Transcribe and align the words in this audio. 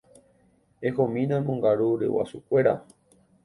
Ehomína 0.87 1.33
emongaru 1.41 1.87
ryguasukuéra. 1.99 2.73